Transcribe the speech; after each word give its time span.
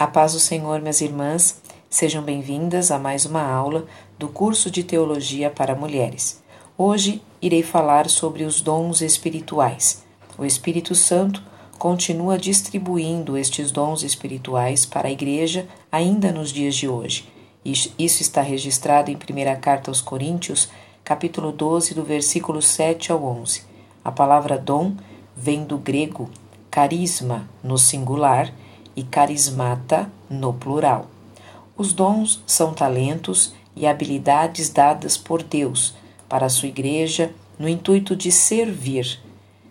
A 0.00 0.06
paz 0.06 0.32
do 0.32 0.40
Senhor, 0.40 0.80
minhas 0.80 1.02
irmãs, 1.02 1.60
sejam 1.90 2.22
bem-vindas 2.22 2.90
a 2.90 2.98
mais 2.98 3.26
uma 3.26 3.42
aula 3.42 3.84
do 4.18 4.28
curso 4.28 4.70
de 4.70 4.82
Teologia 4.82 5.50
para 5.50 5.74
Mulheres. 5.74 6.42
Hoje 6.78 7.20
irei 7.42 7.62
falar 7.62 8.08
sobre 8.08 8.44
os 8.44 8.62
dons 8.62 9.02
espirituais. 9.02 10.02
O 10.38 10.46
Espírito 10.46 10.94
Santo 10.94 11.42
continua 11.78 12.38
distribuindo 12.38 13.36
estes 13.36 13.70
dons 13.70 14.02
espirituais 14.02 14.86
para 14.86 15.08
a 15.08 15.12
Igreja 15.12 15.68
ainda 15.92 16.32
nos 16.32 16.50
dias 16.50 16.76
de 16.76 16.88
hoje. 16.88 17.28
Isso 17.62 18.22
está 18.22 18.40
registrado 18.40 19.10
em 19.10 19.16
1 19.16 19.60
Carta 19.60 19.90
aos 19.90 20.00
Coríntios, 20.00 20.70
capítulo 21.04 21.52
12, 21.52 21.92
do 21.92 22.04
versículo 22.04 22.62
7 22.62 23.12
ao 23.12 23.22
11. 23.22 23.64
A 24.02 24.10
palavra 24.10 24.56
dom 24.56 24.94
vem 25.36 25.62
do 25.62 25.76
grego 25.76 26.30
carisma 26.70 27.46
no 27.62 27.76
singular 27.76 28.50
e 29.00 29.02
carismata 29.04 30.12
no 30.28 30.52
plural. 30.52 31.06
Os 31.74 31.94
dons 31.94 32.42
são 32.46 32.74
talentos 32.74 33.54
e 33.74 33.86
habilidades 33.86 34.68
dadas 34.68 35.16
por 35.16 35.42
Deus 35.42 35.94
para 36.28 36.44
a 36.44 36.50
sua 36.50 36.68
igreja 36.68 37.32
no 37.58 37.66
intuito 37.66 38.14
de 38.14 38.30
servir. 38.30 39.18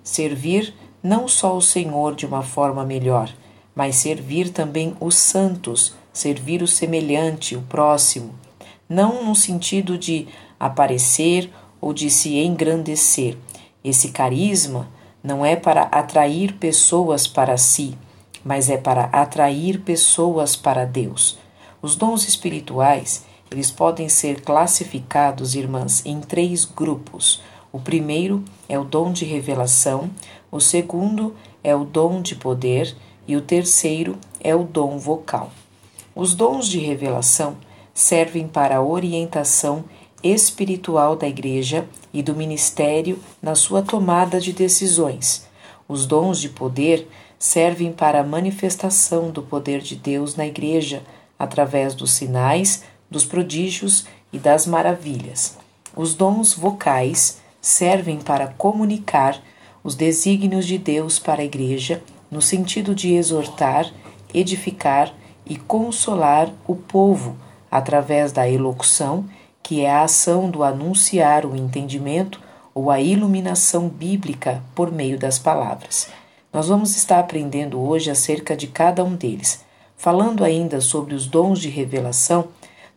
Servir 0.04 0.74
não 1.04 1.28
só 1.28 1.56
o 1.56 1.62
Senhor 1.62 2.16
de 2.16 2.26
uma 2.26 2.42
forma 2.42 2.84
melhor, 2.84 3.32
mas 3.76 3.98
servir 3.98 4.50
também 4.50 4.96
os 5.00 5.16
santos, 5.16 5.94
servir 6.12 6.64
o 6.64 6.68
semelhante, 6.68 7.56
o 7.56 7.62
próximo, 7.62 8.34
não 8.90 9.24
no 9.24 9.36
sentido 9.36 9.96
de 9.96 10.28
aparecer 10.60 11.52
ou 11.80 11.94
de 11.94 12.10
se 12.10 12.40
engrandecer. 12.40 13.38
Esse 13.84 14.10
carisma 14.10 14.90
não 15.24 15.46
é 15.46 15.56
para 15.56 15.84
atrair 15.84 16.54
pessoas 16.54 17.28
para 17.28 17.58
si, 17.58 17.96
mas 18.44 18.70
é 18.70 18.78
para 18.78 19.06
atrair 19.06 19.82
pessoas 19.82 20.56
para 20.56 20.86
Deus. 20.86 21.38
Os 21.82 21.96
dons 21.96 22.28
espirituais, 22.28 23.26
eles 23.52 23.72
podem 23.72 24.10
ser 24.10 24.42
classificados, 24.42 25.56
irmãs, 25.56 26.06
em 26.06 26.20
três 26.20 26.66
grupos. 26.66 27.42
O 27.72 27.80
primeiro 27.80 28.44
é 28.68 28.78
o 28.78 28.84
dom 28.84 29.12
de 29.12 29.26
revelação, 29.26 30.10
o 30.52 30.60
segundo 30.60 31.36
é 31.64 31.76
o 31.76 31.86
dom 31.86 32.22
de 32.22 32.36
poder 32.36 32.96
e 33.28 33.36
o 33.36 33.42
terceiro 33.42 34.18
é 34.40 34.56
o 34.56 34.64
dom 34.64 34.98
vocal. 34.98 35.52
Os 36.16 36.34
dons 36.34 36.68
de 36.68 36.80
revelação 36.80 37.56
servem 37.94 38.48
para 38.48 38.78
a 38.78 38.84
orientação 38.84 39.86
espiritual 40.24 41.16
da 41.16 41.28
igreja 41.28 41.88
e 42.14 42.22
do 42.22 42.36
ministério 42.36 43.20
na 43.42 43.56
sua 43.56 43.82
tomada 43.82 44.40
de 44.40 44.52
decisões. 44.52 45.48
Os 45.88 46.06
dons 46.06 46.40
de 46.40 46.50
poder 46.50 47.08
servem 47.40 47.94
para 47.94 48.20
a 48.20 48.24
manifestação 48.24 49.32
do 49.32 49.42
poder 49.42 49.80
de 49.80 49.96
Deus 49.96 50.36
na 50.36 50.46
igreja 50.46 51.02
através 51.40 51.96
dos 51.96 52.12
sinais, 52.12 52.84
dos 53.10 53.26
prodígios 53.26 54.06
e 54.32 54.38
das 54.38 54.68
maravilhas. 54.68 55.58
Os 55.96 56.14
dons 56.14 56.54
vocais 56.54 57.40
servem 57.62 58.20
para 58.20 58.48
comunicar 58.48 59.42
os 59.82 59.96
desígnios 59.96 60.68
de 60.68 60.78
Deus 60.78 61.18
para 61.18 61.42
a 61.42 61.46
igreja 61.46 62.04
no 62.30 62.42
sentido 62.42 62.94
de 62.94 63.14
exortar, 63.14 63.90
edificar 64.34 65.14
e 65.46 65.56
consolar 65.56 66.52
o 66.68 66.76
povo 66.76 67.38
através 67.72 68.32
da 68.34 68.48
elocução 68.48 69.26
que 69.64 69.82
é 69.82 69.92
a 69.92 70.02
ação 70.02 70.50
do 70.50 70.64
anunciar 70.64 71.46
o 71.46 71.56
entendimento 71.56 72.42
ou 72.74 72.90
a 72.90 73.00
iluminação 73.00 73.88
bíblica 73.88 74.64
por 74.74 74.92
meio 74.92 75.18
das 75.18 75.38
palavras. 75.38 76.10
Nós 76.52 76.68
vamos 76.68 76.96
estar 76.96 77.20
aprendendo 77.20 77.80
hoje 77.80 78.10
acerca 78.10 78.58
de 78.58 78.66
cada 78.66 79.04
um 79.04 79.16
deles. 79.16 79.64
Falando 79.96 80.44
ainda 80.44 80.82
sobre 80.82 81.14
os 81.14 81.28
dons 81.28 81.60
de 81.60 81.70
revelação, 81.70 82.48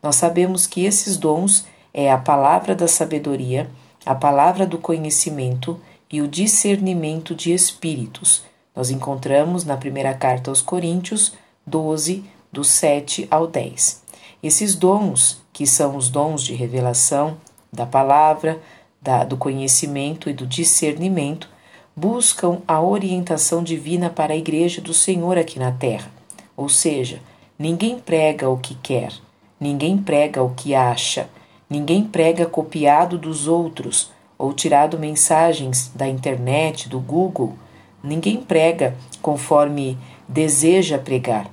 nós 0.03 0.17
sabemos 0.17 0.67
que 0.67 0.85
esses 0.85 1.19
dons 1.19 1.67
é 1.93 2.11
a 2.11 2.17
palavra 2.17 2.75
da 2.75 2.89
sabedoria, 2.89 3.69
a 4.07 4.15
palavra 4.15 4.67
do 4.67 4.79
conhecimento 4.79 5.79
e 6.11 6.23
o 6.23 6.29
discernimento 6.29 7.35
de 7.35 7.53
espíritos. 7.53 8.43
Nós 8.75 8.91
encontramos 8.91 9.65
na 9.65 9.77
primeira 9.77 10.15
carta 10.15 10.51
aos 10.51 10.63
Coríntios 10.63 11.35
12, 11.67 12.25
do 12.51 12.65
7 12.65 13.29
ao 13.31 13.47
10. 13.47 14.03
Esses 14.43 14.75
dons, 14.75 15.43
que 15.53 15.67
são 15.67 15.97
os 15.97 16.09
dons 16.09 16.43
de 16.43 16.55
revelação, 16.55 17.37
da 17.71 17.85
palavra, 17.85 18.61
da, 19.01 19.25
do 19.25 19.37
conhecimento 19.37 20.31
e 20.31 20.33
do 20.33 20.47
discernimento, 20.47 21.49
buscam 21.95 22.63
a 22.67 22.81
orientação 22.81 23.63
divina 23.63 24.09
para 24.09 24.33
a 24.33 24.37
Igreja 24.37 24.81
do 24.81 24.95
Senhor 24.95 25.37
aqui 25.37 25.59
na 25.59 25.73
terra. 25.73 26.11
Ou 26.57 26.69
seja, 26.69 27.21
ninguém 27.59 27.99
prega 27.99 28.49
o 28.49 28.57
que 28.57 28.75
quer, 28.77 29.13
ninguém 29.61 29.99
prega 29.99 30.43
o 30.43 30.55
que 30.55 30.75
acha, 30.75 31.29
ninguém 31.69 32.05
prega 32.05 32.47
copiado 32.47 33.19
dos 33.19 33.47
outros 33.47 34.11
ou 34.39 34.53
tirado 34.53 34.99
mensagens 34.99 35.93
da 35.95 36.09
internet, 36.09 36.89
do 36.89 36.99
Google. 36.99 37.57
Ninguém 38.03 38.39
prega 38.39 38.97
conforme 39.21 39.97
deseja 40.29 40.99
pregar. 40.99 41.49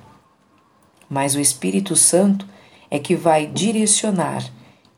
Mas 1.08 1.34
o 1.34 1.40
Espírito 1.40 1.94
Santo 1.94 2.46
é 2.90 2.98
que 2.98 3.14
vai 3.14 3.46
direcionar, 3.46 4.44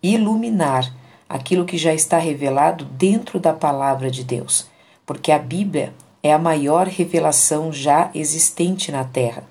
iluminar 0.02 0.90
aquilo 1.28 1.64
que 1.64 1.76
já 1.76 1.92
está 1.92 2.16
revelado 2.18 2.84
dentro 2.84 3.38
da 3.38 3.52
palavra 3.52 4.10
de 4.10 4.24
Deus, 4.24 4.66
porque 5.04 5.32
a 5.32 5.38
Bíblia 5.38 5.92
é 6.22 6.32
a 6.32 6.38
maior 6.38 6.86
revelação 6.86 7.72
já 7.72 8.10
existente 8.14 8.92
na 8.92 9.04
terra. 9.04 9.44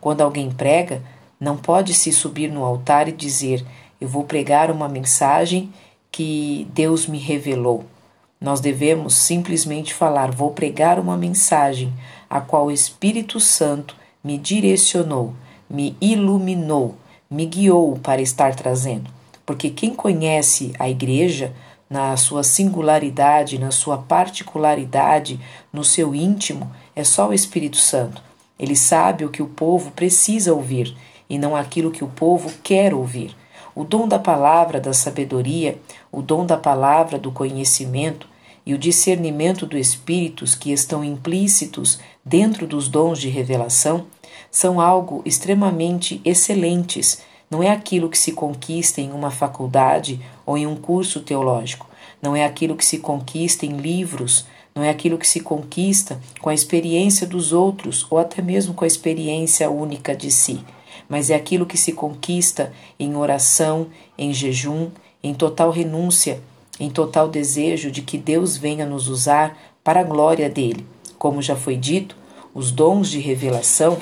Quando 0.00 0.20
alguém 0.20 0.50
prega, 0.50 1.02
não 1.40 1.56
pode 1.56 1.94
se 1.94 2.12
subir 2.12 2.50
no 2.50 2.64
altar 2.64 3.08
e 3.08 3.12
dizer: 3.12 3.64
Eu 4.00 4.08
vou 4.08 4.24
pregar 4.24 4.70
uma 4.70 4.88
mensagem 4.88 5.72
que 6.10 6.66
Deus 6.72 7.06
me 7.06 7.18
revelou. 7.18 7.84
Nós 8.40 8.60
devemos 8.60 9.14
simplesmente 9.14 9.94
falar: 9.94 10.30
Vou 10.30 10.52
pregar 10.52 10.98
uma 10.98 11.16
mensagem 11.16 11.92
a 12.28 12.40
qual 12.40 12.66
o 12.66 12.72
Espírito 12.72 13.40
Santo 13.40 13.96
me 14.22 14.36
direcionou, 14.36 15.34
me 15.68 15.96
iluminou 16.00 16.96
me 17.30 17.44
guiou 17.44 17.98
para 17.98 18.22
estar 18.22 18.54
trazendo. 18.54 19.10
Porque 19.44 19.70
quem 19.70 19.94
conhece 19.94 20.72
a 20.78 20.88
igreja 20.88 21.52
na 21.88 22.16
sua 22.16 22.42
singularidade, 22.42 23.58
na 23.58 23.70
sua 23.70 23.98
particularidade, 23.98 25.40
no 25.72 25.82
seu 25.82 26.14
íntimo, 26.14 26.70
é 26.94 27.02
só 27.02 27.28
o 27.28 27.34
Espírito 27.34 27.76
Santo. 27.76 28.22
Ele 28.58 28.76
sabe 28.76 29.24
o 29.24 29.30
que 29.30 29.42
o 29.42 29.48
povo 29.48 29.90
precisa 29.92 30.52
ouvir 30.52 30.96
e 31.30 31.38
não 31.38 31.54
aquilo 31.54 31.90
que 31.90 32.04
o 32.04 32.08
povo 32.08 32.50
quer 32.62 32.92
ouvir. 32.92 33.34
O 33.74 33.84
dom 33.84 34.08
da 34.08 34.18
palavra 34.18 34.80
da 34.80 34.92
sabedoria, 34.92 35.78
o 36.10 36.20
dom 36.20 36.44
da 36.44 36.56
palavra 36.56 37.18
do 37.18 37.30
conhecimento 37.30 38.28
e 38.66 38.74
o 38.74 38.78
discernimento 38.78 39.64
do 39.64 39.78
Espíritos 39.78 40.54
que 40.54 40.72
estão 40.72 41.04
implícitos 41.04 42.00
dentro 42.24 42.66
dos 42.66 42.88
dons 42.88 43.18
de 43.18 43.28
revelação 43.28 44.06
são 44.50 44.80
algo 44.80 45.22
extremamente 45.24 46.20
excelentes. 46.24 47.22
Não 47.50 47.62
é 47.62 47.70
aquilo 47.70 48.10
que 48.10 48.18
se 48.18 48.32
conquista 48.32 49.00
em 49.00 49.10
uma 49.10 49.30
faculdade 49.30 50.20
ou 50.44 50.58
em 50.58 50.66
um 50.66 50.76
curso 50.76 51.20
teológico. 51.20 51.88
Não 52.20 52.36
é 52.36 52.44
aquilo 52.44 52.76
que 52.76 52.84
se 52.84 52.98
conquista 52.98 53.64
em 53.64 53.76
livros. 53.78 54.46
Não 54.74 54.82
é 54.82 54.90
aquilo 54.90 55.16
que 55.16 55.26
se 55.26 55.40
conquista 55.40 56.20
com 56.40 56.50
a 56.50 56.54
experiência 56.54 57.26
dos 57.26 57.52
outros 57.52 58.06
ou 58.10 58.18
até 58.18 58.42
mesmo 58.42 58.74
com 58.74 58.84
a 58.84 58.88
experiência 58.88 59.70
única 59.70 60.14
de 60.14 60.30
si. 60.30 60.60
Mas 61.08 61.30
é 61.30 61.34
aquilo 61.34 61.64
que 61.64 61.78
se 61.78 61.92
conquista 61.92 62.72
em 62.98 63.16
oração, 63.16 63.86
em 64.16 64.32
jejum, 64.32 64.90
em 65.22 65.32
total 65.32 65.70
renúncia, 65.70 66.42
em 66.78 66.90
total 66.90 67.28
desejo 67.28 67.90
de 67.90 68.02
que 68.02 68.18
Deus 68.18 68.56
venha 68.56 68.84
nos 68.84 69.08
usar 69.08 69.56
para 69.82 70.00
a 70.00 70.04
glória 70.04 70.50
dele. 70.50 70.86
Como 71.18 71.40
já 71.40 71.56
foi 71.56 71.76
dito, 71.76 72.14
os 72.54 72.70
dons 72.70 73.10
de 73.10 73.18
revelação 73.18 73.96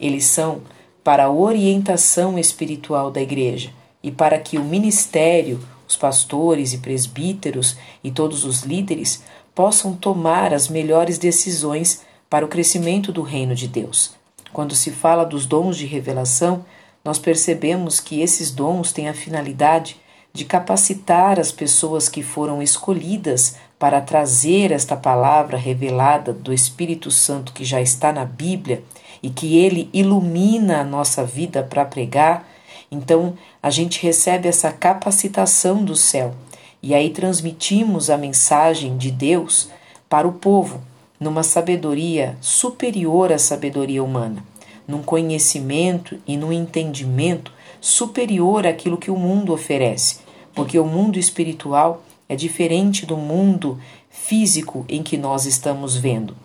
eles 0.00 0.24
são 0.24 0.60
para 1.08 1.24
a 1.24 1.30
orientação 1.30 2.38
espiritual 2.38 3.10
da 3.10 3.22
igreja 3.22 3.70
e 4.02 4.12
para 4.12 4.38
que 4.38 4.58
o 4.58 4.62
ministério, 4.62 5.58
os 5.88 5.96
pastores 5.96 6.74
e 6.74 6.78
presbíteros 6.80 7.78
e 8.04 8.10
todos 8.10 8.44
os 8.44 8.60
líderes 8.60 9.22
possam 9.54 9.94
tomar 9.94 10.52
as 10.52 10.68
melhores 10.68 11.16
decisões 11.16 12.02
para 12.28 12.44
o 12.44 12.48
crescimento 12.48 13.10
do 13.10 13.22
reino 13.22 13.54
de 13.54 13.66
Deus. 13.66 14.12
Quando 14.52 14.74
se 14.74 14.90
fala 14.90 15.24
dos 15.24 15.46
dons 15.46 15.78
de 15.78 15.86
revelação, 15.86 16.62
nós 17.02 17.18
percebemos 17.18 18.00
que 18.00 18.20
esses 18.20 18.50
dons 18.50 18.92
têm 18.92 19.08
a 19.08 19.14
finalidade 19.14 19.96
de 20.34 20.44
capacitar 20.44 21.40
as 21.40 21.50
pessoas 21.50 22.06
que 22.10 22.22
foram 22.22 22.62
escolhidas 22.62 23.56
para 23.78 24.00
trazer 24.00 24.72
esta 24.72 24.96
palavra 24.96 25.56
revelada 25.56 26.32
do 26.32 26.52
Espírito 26.52 27.10
Santo 27.10 27.52
que 27.52 27.64
já 27.64 27.80
está 27.80 28.12
na 28.12 28.24
Bíblia 28.24 28.82
e 29.22 29.30
que 29.30 29.58
ele 29.58 29.88
ilumina 29.92 30.80
a 30.80 30.84
nossa 30.84 31.24
vida 31.24 31.62
para 31.62 31.84
pregar, 31.84 32.48
então 32.90 33.34
a 33.62 33.70
gente 33.70 34.02
recebe 34.02 34.48
essa 34.48 34.72
capacitação 34.72 35.84
do 35.84 35.94
céu 35.94 36.34
e 36.82 36.94
aí 36.94 37.10
transmitimos 37.10 38.10
a 38.10 38.16
mensagem 38.16 38.96
de 38.96 39.10
Deus 39.10 39.68
para 40.08 40.26
o 40.26 40.32
povo 40.32 40.80
numa 41.18 41.42
sabedoria 41.42 42.36
superior 42.40 43.32
à 43.32 43.38
sabedoria 43.38 44.02
humana. 44.02 44.44
num 44.88 45.02
conhecimento 45.02 46.18
e 46.26 46.34
num 46.34 46.50
entendimento 46.50 47.52
superior 47.78 48.66
àquilo 48.66 48.96
que 48.96 49.10
o 49.10 49.16
mundo 49.16 49.52
oferece, 49.52 50.20
porque 50.54 50.78
o 50.78 50.86
mundo 50.86 51.18
espiritual 51.18 52.02
é 52.28 52.36
diferente 52.36 53.06
do 53.06 53.16
mundo 53.16 53.80
físico 54.10 54.84
em 54.88 55.02
que 55.02 55.16
nós 55.16 55.46
estamos 55.46 55.96
vendo. 55.96 56.36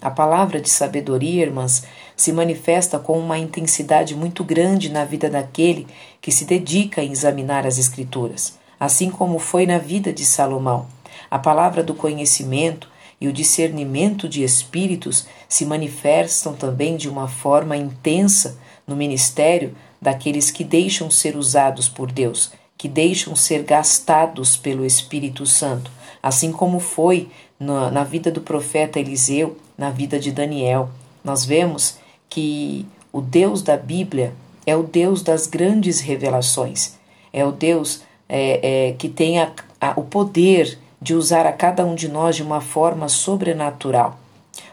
A 0.00 0.10
palavra 0.10 0.60
de 0.60 0.68
sabedoria, 0.68 1.42
irmãs, 1.42 1.84
se 2.16 2.32
manifesta 2.32 2.98
com 2.98 3.18
uma 3.18 3.38
intensidade 3.38 4.16
muito 4.16 4.42
grande 4.42 4.90
na 4.90 5.04
vida 5.04 5.30
daquele 5.30 5.86
que 6.20 6.32
se 6.32 6.44
dedica 6.44 7.00
a 7.00 7.04
examinar 7.04 7.66
as 7.66 7.78
Escrituras, 7.78 8.58
assim 8.80 9.10
como 9.10 9.38
foi 9.38 9.64
na 9.64 9.78
vida 9.78 10.12
de 10.12 10.24
Salomão. 10.24 10.88
A 11.30 11.38
palavra 11.38 11.84
do 11.84 11.94
conhecimento 11.94 12.88
e 13.20 13.28
o 13.28 13.32
discernimento 13.32 14.28
de 14.28 14.42
espíritos 14.42 15.26
se 15.48 15.64
manifestam 15.64 16.52
também 16.52 16.96
de 16.96 17.08
uma 17.08 17.28
forma 17.28 17.76
intensa 17.76 18.58
no 18.84 18.96
ministério 18.96 19.76
daqueles 20.00 20.50
que 20.50 20.64
deixam 20.64 21.08
ser 21.08 21.36
usados 21.36 21.88
por 21.88 22.10
Deus, 22.10 22.50
que 22.82 22.88
deixam 22.88 23.36
ser 23.36 23.62
gastados 23.62 24.56
pelo 24.56 24.84
Espírito 24.84 25.46
Santo, 25.46 25.88
assim 26.20 26.50
como 26.50 26.80
foi 26.80 27.28
na, 27.56 27.92
na 27.92 28.02
vida 28.02 28.28
do 28.28 28.40
profeta 28.40 28.98
Eliseu, 28.98 29.56
na 29.78 29.88
vida 29.88 30.18
de 30.18 30.32
Daniel. 30.32 30.90
Nós 31.22 31.44
vemos 31.44 31.98
que 32.28 32.84
o 33.12 33.20
Deus 33.20 33.62
da 33.62 33.76
Bíblia 33.76 34.34
é 34.66 34.74
o 34.74 34.82
Deus 34.82 35.22
das 35.22 35.46
grandes 35.46 36.00
revelações, 36.00 36.94
é 37.32 37.46
o 37.46 37.52
Deus 37.52 38.02
é, 38.28 38.88
é, 38.88 38.92
que 38.94 39.08
tem 39.08 39.38
a, 39.38 39.52
a, 39.80 39.92
o 39.96 40.02
poder 40.02 40.76
de 41.00 41.14
usar 41.14 41.46
a 41.46 41.52
cada 41.52 41.84
um 41.84 41.94
de 41.94 42.08
nós 42.08 42.34
de 42.34 42.42
uma 42.42 42.60
forma 42.60 43.08
sobrenatural. 43.08 44.18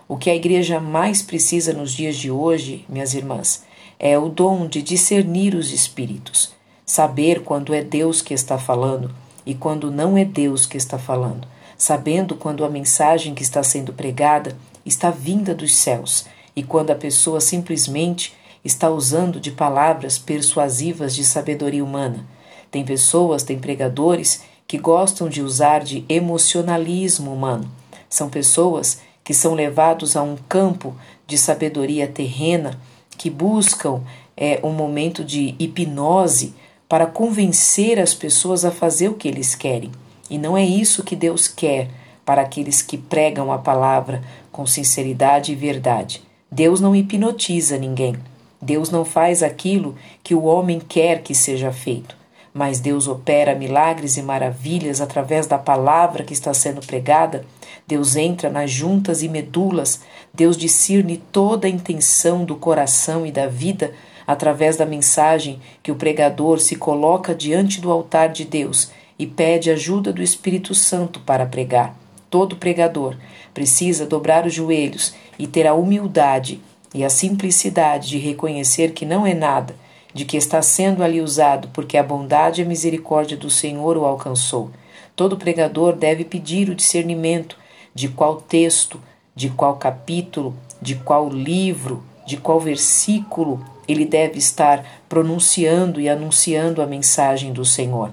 O 0.08 0.18
que 0.18 0.32
a 0.32 0.36
igreja 0.36 0.80
mais 0.80 1.22
precisa 1.22 1.74
nos 1.74 1.94
dias 1.94 2.16
de 2.16 2.32
hoje, 2.32 2.84
minhas 2.90 3.14
irmãs, 3.14 3.64
é 4.00 4.18
o 4.18 4.30
dom 4.30 4.66
de 4.66 4.82
discernir 4.82 5.54
os 5.54 5.72
espíritos, 5.72 6.58
saber 6.90 7.44
quando 7.44 7.72
é 7.72 7.84
Deus 7.84 8.20
que 8.20 8.34
está 8.34 8.58
falando 8.58 9.14
e 9.46 9.54
quando 9.54 9.92
não 9.92 10.18
é 10.18 10.26
Deus 10.26 10.66
que 10.66 10.76
está 10.76 10.98
falando, 10.98 11.48
sabendo 11.78 12.34
quando 12.36 12.66
a 12.66 12.70
mensagem 12.70 13.36
que 13.36 13.44
está 13.44 13.62
sendo 13.62 13.94
pregada 13.94 14.58
está 14.84 15.12
vinda 15.12 15.54
dos 15.54 15.76
céus 15.76 16.26
e 16.56 16.64
quando 16.64 16.90
a 16.90 16.96
pessoa 16.96 17.40
simplesmente 17.40 18.34
está 18.66 18.90
usando 18.90 19.40
de 19.40 19.52
palavras 19.52 20.18
persuasivas 20.18 21.14
de 21.14 21.24
sabedoria 21.24 21.84
humana. 21.84 22.26
Tem 22.72 22.84
pessoas, 22.84 23.44
tem 23.44 23.60
pregadores 23.60 24.42
que 24.68 24.80
gostam 24.80 25.30
de 25.30 25.44
usar 25.44 25.84
de 25.84 26.04
emocionalismo 26.10 27.32
humano. 27.32 27.70
São 28.10 28.30
pessoas 28.30 29.00
que 29.24 29.36
são 29.36 29.54
levados 29.54 30.16
a 30.16 30.24
um 30.24 30.36
campo 30.36 30.96
de 31.28 31.38
sabedoria 31.38 32.08
terrena 32.08 32.80
que 33.16 33.30
buscam 33.30 34.02
é, 34.36 34.60
um 34.64 34.72
momento 34.72 35.24
de 35.24 35.54
hipnose 35.60 36.56
para 36.90 37.06
convencer 37.06 38.00
as 38.00 38.16
pessoas 38.16 38.66
a 38.66 38.72
fazer 38.72 39.10
o 39.10 39.14
que 39.14 39.28
eles 39.28 39.54
querem. 39.54 39.92
E 40.28 40.40
não 40.40 40.58
é 40.58 40.66
isso 40.66 41.04
que 41.04 41.16
Deus 41.16 41.48
quer 41.48 41.88
para 42.26 42.42
aqueles 42.42 42.82
que 42.82 42.98
pregam 42.98 43.52
a 43.52 43.60
palavra 43.60 44.24
com 44.52 44.66
sinceridade 44.66 45.52
e 45.52 45.56
verdade. 45.56 46.24
Deus 46.52 46.82
não 46.82 46.96
hipnotiza 46.96 47.78
ninguém. 47.78 48.16
Deus 48.60 48.90
não 48.90 49.06
faz 49.06 49.44
aquilo 49.44 49.96
que 50.24 50.34
o 50.34 50.44
homem 50.44 50.80
quer 50.80 51.22
que 51.22 51.36
seja 51.36 51.72
feito. 51.72 52.18
Mas 52.52 52.80
Deus 52.80 53.08
opera 53.08 53.54
milagres 53.54 54.18
e 54.18 54.24
maravilhas 54.24 55.00
através 55.00 55.46
da 55.46 55.60
palavra 55.60 56.24
que 56.24 56.34
está 56.34 56.54
sendo 56.56 56.82
pregada. 56.82 57.46
Deus 57.88 58.16
entra 58.16 58.50
nas 58.50 58.72
juntas 58.72 59.22
e 59.22 59.30
medulas. 59.30 60.02
Deus 60.34 60.58
discerne 60.58 61.18
toda 61.32 61.68
a 61.68 61.70
intenção 61.70 62.44
do 62.44 62.56
coração 62.56 63.26
e 63.26 63.32
da 63.32 63.46
vida 63.46 63.94
através 64.30 64.78
da 64.78 64.86
mensagem 64.86 65.60
que 65.81 65.92
o 65.92 65.96
pregador 65.96 66.60
se 66.60 66.76
coloca 66.76 67.34
diante 67.34 67.81
do 67.81 67.92
altar 67.92 68.30
de 68.30 68.46
Deus 68.46 68.92
e 69.18 69.26
pede 69.26 69.72
ajuda 69.72 70.14
do 70.14 70.22
Espírito 70.22 70.76
Santo 70.76 71.20
para 71.22 71.48
pregar. 71.48 71.98
Todo 72.30 72.56
pregador 72.56 73.16
precisa 73.56 74.06
dobrar 74.06 74.46
os 74.46 74.54
joelhos 74.54 75.16
e 75.40 75.48
ter 75.48 75.66
a 75.66 75.74
humildade 75.74 76.62
e 76.94 77.04
a 77.04 77.10
simplicidade 77.10 78.10
de 78.10 78.20
reconhecer 78.20 78.92
que 78.92 79.04
não 79.04 79.26
é 79.26 79.34
nada 79.34 79.76
de 80.14 80.26
que 80.26 80.38
está 80.38 80.62
sendo 80.62 81.02
ali 81.04 81.22
usado, 81.22 81.70
porque 81.74 81.98
a 81.98 82.04
bondade 82.04 82.62
e 82.62 82.64
a 82.64 82.68
misericórdia 82.68 83.36
do 83.36 83.50
Senhor 83.50 83.98
o 83.98 84.06
alcançou. 84.06 84.70
Todo 85.16 85.38
pregador 85.38 85.96
deve 85.96 86.24
pedir 86.24 86.70
o 86.70 86.76
discernimento 86.76 87.58
de 87.96 88.08
qual 88.08 88.36
texto, 88.36 89.02
de 89.36 89.50
qual 89.50 89.78
capítulo, 89.78 90.56
de 90.80 90.94
qual 90.94 91.30
livro, 91.30 92.04
de 92.28 92.38
qual 92.38 92.60
versículo 92.60 93.60
ele 93.92 94.06
deve 94.06 94.38
estar 94.38 95.04
pronunciando 95.10 96.00
e 96.00 96.08
anunciando 96.08 96.82
a 96.82 96.86
mensagem 96.86 97.52
do 97.52 97.66
Senhor. 97.66 98.12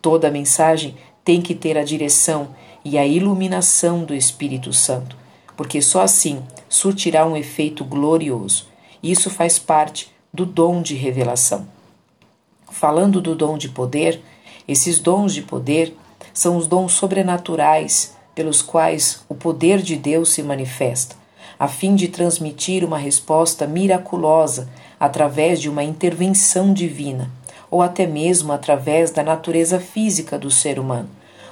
Toda 0.00 0.30
mensagem 0.30 0.96
tem 1.24 1.40
que 1.40 1.54
ter 1.54 1.78
a 1.78 1.84
direção 1.84 2.48
e 2.84 2.98
a 2.98 3.06
iluminação 3.06 4.04
do 4.04 4.14
Espírito 4.14 4.72
Santo, 4.72 5.16
porque 5.56 5.80
só 5.80 6.02
assim 6.02 6.42
surtirá 6.68 7.24
um 7.24 7.36
efeito 7.36 7.84
glorioso. 7.84 8.66
Isso 9.02 9.30
faz 9.30 9.58
parte 9.58 10.10
do 10.32 10.44
dom 10.44 10.82
de 10.82 10.94
revelação. 10.94 11.66
Falando 12.70 13.20
do 13.20 13.34
dom 13.34 13.56
de 13.56 13.68
poder, 13.68 14.20
esses 14.66 14.98
dons 14.98 15.32
de 15.34 15.42
poder 15.42 15.94
são 16.34 16.56
os 16.56 16.66
dons 16.66 16.92
sobrenaturais 16.92 18.16
pelos 18.34 18.62
quais 18.62 19.24
o 19.28 19.34
poder 19.34 19.82
de 19.82 19.94
Deus 19.94 20.30
se 20.30 20.42
manifesta, 20.42 21.14
a 21.58 21.68
fim 21.68 21.94
de 21.94 22.08
transmitir 22.08 22.84
uma 22.84 22.98
resposta 22.98 23.66
miraculosa 23.66 24.68
através 25.02 25.60
de 25.60 25.68
uma 25.68 25.82
intervenção 25.82 26.72
divina, 26.72 27.28
ou 27.68 27.82
até 27.82 28.06
mesmo 28.06 28.52
através 28.52 29.10
da 29.10 29.20
natureza 29.20 29.80
física 29.80 30.38
do 30.38 30.48
ser 30.48 30.78
humano. 30.78 31.08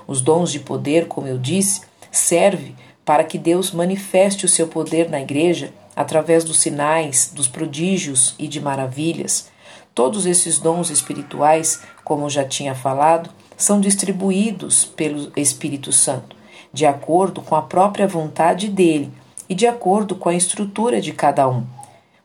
Os 0.07 0.21
dons 0.21 0.53
de 0.53 0.61
poder, 0.61 1.09
como 1.09 1.27
eu 1.27 1.37
disse, 1.37 1.81
servem 2.13 2.77
para 3.05 3.25
que 3.25 3.37
Deus 3.37 3.73
manifeste 3.73 4.47
o 4.47 4.49
seu 4.49 4.69
poder 4.69 5.11
na 5.11 5.21
igreja 5.21 5.73
através 5.97 6.45
dos 6.45 6.61
sinais, 6.61 7.33
dos 7.35 7.49
prodígios 7.49 8.37
e 8.39 8.47
de 8.47 8.61
maravilhas. 8.61 9.51
Todos 9.97 10.27
esses 10.27 10.61
dons 10.61 10.89
espirituais, 10.89 11.83
como 12.05 12.31
já 12.31 12.45
tinha 12.45 12.77
falado, 12.77 13.31
são 13.57 13.81
distribuídos 13.81 14.85
pelo 14.85 15.33
Espírito 15.35 15.93
Santo, 15.93 16.37
de 16.73 16.87
acordo 16.87 17.43
com 17.43 17.57
a 17.57 17.63
própria 17.63 18.07
vontade 18.07 18.69
dele 18.69 19.11
e 19.49 19.57
de 19.57 19.67
acordo 19.67 20.15
com 20.15 20.29
a 20.29 20.37
estrutura 20.37 21.01
de 21.01 21.11
cada 21.11 21.49
um. 21.49 21.80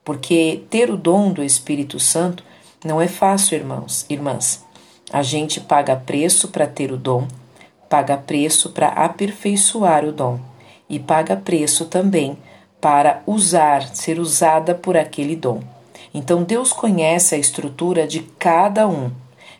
Porque 0.05 0.63
ter 0.69 0.91
o 0.91 0.95
dom 0.95 1.31
do 1.31 1.43
Espírito 1.43 1.99
Santo 1.99 2.43
não 2.85 3.01
é 3.01 3.07
fácil, 3.07 3.55
irmãos, 3.55 4.05
irmãs. 4.07 4.63
A 5.11 5.23
gente 5.23 5.59
paga 5.59 5.95
preço 5.95 6.49
para 6.49 6.67
ter 6.67 6.91
o 6.91 6.97
dom, 6.97 7.27
paga 7.89 8.15
preço 8.15 8.69
para 8.69 8.89
aperfeiçoar 8.89 10.05
o 10.05 10.11
dom 10.11 10.39
e 10.87 10.99
paga 10.99 11.35
preço 11.35 11.85
também 11.85 12.37
para 12.79 13.23
usar, 13.25 13.95
ser 13.95 14.19
usada 14.19 14.75
por 14.75 14.95
aquele 14.95 15.35
dom. 15.35 15.61
Então 16.13 16.43
Deus 16.43 16.71
conhece 16.71 17.33
a 17.33 17.37
estrutura 17.37 18.07
de 18.07 18.19
cada 18.37 18.87
um, 18.87 19.11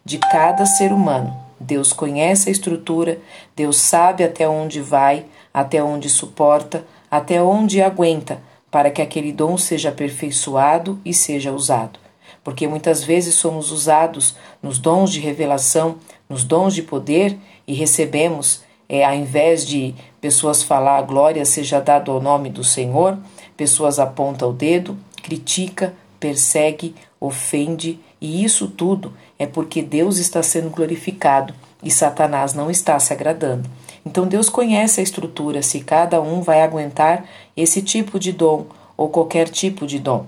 de 0.05 0.20
cada 0.20 0.65
ser 0.65 0.93
humano. 0.93 1.36
Deus 1.60 1.91
conhece 1.91 2.50
a 2.50 2.51
estrutura, 2.51 3.17
Deus 3.55 3.77
sabe 3.77 4.24
até 4.24 4.48
onde 4.48 4.79
vai, 4.79 5.25
até 5.53 5.81
onde 5.84 6.10
suporta, 6.10 6.86
até 7.10 7.41
onde 7.41 7.81
aguenta, 7.81 8.39
para 8.75 8.91
que 8.91 9.01
aquele 9.01 9.32
dom 9.32 9.58
seja 9.58 9.88
aperfeiçoado 9.88 11.00
e 11.05 11.13
seja 11.13 11.53
usado. 11.53 11.98
Porque 12.44 12.67
muitas 12.67 13.05
vezes 13.05 13.36
somos 13.36 13.72
usados 13.72 14.36
nos 14.62 14.77
dons 14.77 15.13
de 15.13 15.22
revelação, 15.22 15.96
nos 16.27 16.44
dons 16.44 16.75
de 16.75 16.84
poder 16.84 17.38
e 17.65 17.74
recebemos 17.74 18.65
é, 18.89 19.05
ao 19.05 19.15
invés 19.15 19.65
de 19.65 19.96
pessoas 20.20 20.62
falar 20.62 20.98
a 20.98 21.01
glória 21.03 21.46
seja 21.46 21.79
dado 21.79 22.12
ao 22.12 22.22
nome 22.22 22.50
do 22.50 22.65
Senhor, 22.65 23.17
pessoas 23.55 23.98
apontam 23.98 24.50
o 24.50 24.53
dedo, 24.53 24.98
critica, 25.24 25.94
persegue, 26.20 26.94
ofende, 27.17 27.98
e 28.20 28.44
isso 28.44 28.67
tudo 28.67 29.13
é 29.39 29.48
porque 29.48 29.82
Deus 29.82 30.17
está 30.17 30.44
sendo 30.44 30.70
glorificado 30.70 31.53
e 31.82 31.89
Satanás 31.89 32.53
não 32.53 32.70
está 32.70 33.00
se 33.00 33.13
agradando. 33.13 33.70
Então 34.05 34.27
Deus 34.27 34.50
conhece 34.50 35.00
a 35.00 35.03
estrutura, 35.03 35.63
se 35.63 35.79
cada 35.79 36.22
um 36.22 36.41
vai 36.41 36.62
aguentar 36.62 37.25
esse 37.55 37.81
tipo 37.81 38.19
de 38.19 38.31
dom 38.31 38.67
ou 38.97 39.09
qualquer 39.09 39.50
tipo 39.50 39.85
de 39.85 40.00
dom. 40.00 40.25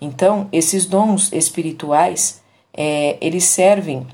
Então, 0.00 0.48
esses 0.52 0.86
dons 0.86 1.32
espirituais, 1.32 2.42
é, 2.72 3.16
eles 3.20 3.44
servem 3.44 4.06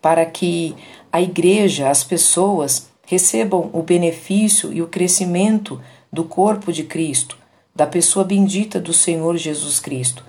para 0.00 0.24
que 0.24 0.74
a 1.12 1.20
igreja, 1.20 1.90
as 1.90 2.04
pessoas, 2.04 2.88
recebam 3.06 3.68
o 3.72 3.82
benefício 3.82 4.72
e 4.72 4.80
o 4.80 4.86
crescimento 4.86 5.80
do 6.12 6.24
corpo 6.24 6.72
de 6.72 6.84
Cristo, 6.84 7.36
da 7.74 7.86
pessoa 7.86 8.24
bendita 8.24 8.80
do 8.80 8.92
Senhor 8.92 9.36
Jesus 9.36 9.80
Cristo. 9.80 10.24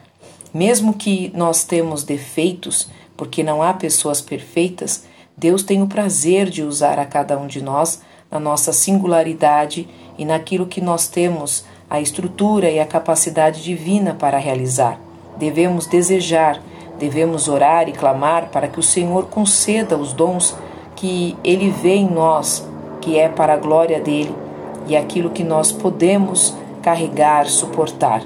Mesmo 0.54 0.94
que 0.94 1.32
nós 1.36 1.64
temos 1.64 2.04
defeitos, 2.04 2.90
porque 3.16 3.44
não 3.44 3.62
há 3.62 3.74
pessoas 3.74 4.20
perfeitas, 4.20 5.06
Deus 5.38 5.64
tem 5.64 5.82
o 5.82 5.88
prazer 5.88 6.50
de 6.50 6.62
usar 6.62 7.00
a 7.00 7.06
cada 7.06 7.38
um 7.38 7.48
de 7.48 7.62
nós 7.62 8.02
na 8.32 8.40
nossa 8.40 8.72
singularidade 8.72 9.88
e 10.18 10.24
naquilo 10.24 10.66
que 10.66 10.80
nós 10.80 11.08
temos 11.08 11.66
a 11.90 12.00
estrutura 12.00 12.70
e 12.70 12.80
a 12.80 12.86
capacidade 12.86 13.62
divina 13.62 14.16
para 14.18 14.38
realizar. 14.38 14.98
Devemos 15.38 15.86
desejar, 15.86 16.62
devemos 16.98 17.50
orar 17.50 17.90
e 17.90 17.92
clamar 17.92 18.50
para 18.50 18.70
que 18.70 18.80
o 18.80 18.84
Senhor 18.84 19.26
conceda 19.26 19.98
os 19.98 20.14
dons 20.14 20.56
que 20.96 21.36
Ele 21.44 21.70
vê 21.70 21.96
em 21.96 22.10
nós, 22.10 22.66
que 23.02 23.20
é 23.20 23.28
para 23.28 23.56
a 23.56 23.58
glória 23.58 24.00
dele, 24.00 24.34
e 24.88 24.96
aquilo 24.96 25.32
que 25.32 25.44
nós 25.44 25.72
podemos 25.72 26.56
carregar, 26.82 27.48
suportar. 27.48 28.24